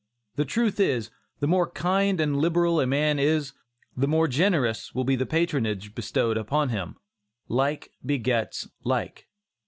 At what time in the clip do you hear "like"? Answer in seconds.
7.47-7.91, 8.83-9.27